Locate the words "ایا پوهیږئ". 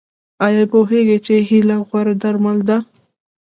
0.45-1.17